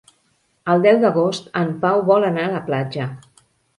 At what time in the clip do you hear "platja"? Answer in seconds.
2.71-3.07